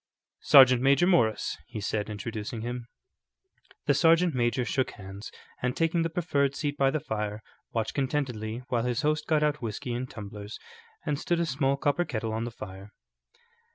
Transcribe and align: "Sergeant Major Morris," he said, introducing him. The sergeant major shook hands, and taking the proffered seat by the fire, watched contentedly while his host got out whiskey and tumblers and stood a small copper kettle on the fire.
"Sergeant 0.41 0.81
Major 0.81 1.05
Morris," 1.05 1.59
he 1.67 1.79
said, 1.79 2.09
introducing 2.09 2.61
him. 2.61 2.87
The 3.85 3.93
sergeant 3.93 4.33
major 4.33 4.65
shook 4.65 4.89
hands, 4.93 5.29
and 5.61 5.77
taking 5.77 6.01
the 6.01 6.09
proffered 6.09 6.55
seat 6.55 6.75
by 6.75 6.89
the 6.89 6.99
fire, 6.99 7.43
watched 7.71 7.93
contentedly 7.93 8.63
while 8.69 8.81
his 8.85 9.03
host 9.03 9.27
got 9.27 9.43
out 9.43 9.61
whiskey 9.61 9.93
and 9.93 10.09
tumblers 10.09 10.57
and 11.05 11.19
stood 11.19 11.39
a 11.39 11.45
small 11.45 11.77
copper 11.77 12.03
kettle 12.03 12.33
on 12.33 12.45
the 12.45 12.49
fire. 12.51 12.89